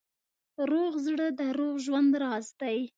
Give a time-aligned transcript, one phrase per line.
[0.69, 2.79] روغ زړه د روغ ژوند راز دی.